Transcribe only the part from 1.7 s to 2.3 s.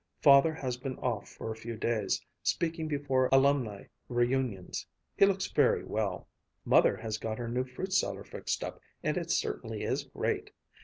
days,